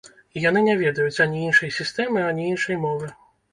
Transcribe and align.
І 0.37 0.41
яны 0.49 0.63
не 0.67 0.73
ведаюць 0.79 1.21
ані 1.27 1.45
іншай 1.49 1.75
сістэмы, 1.79 2.25
ані 2.33 2.51
іншай 2.55 2.83
мовы. 2.89 3.15